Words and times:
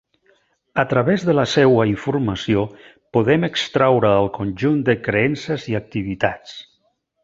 A 0.83 0.85
través 0.93 1.25
de 1.27 1.35
la 1.39 1.43
seua 1.51 1.85
informació 1.91 2.65
podem 3.19 3.47
extraure 3.51 4.17
el 4.25 4.33
conjunt 4.41 4.85
de 4.91 5.01
creences 5.09 5.71
i 5.75 5.83
activitats. 5.87 6.63